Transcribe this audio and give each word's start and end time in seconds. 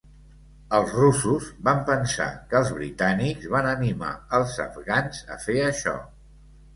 Els 0.75 0.91
russos 0.99 1.49
van 1.67 1.83
pensar 1.89 2.25
que 2.53 2.57
els 2.59 2.71
britànics 2.77 3.45
van 3.57 3.69
animar 3.73 4.09
els 4.39 4.57
afgans 4.65 5.21
a 5.37 5.39
fer 5.45 5.59
això. 5.67 5.95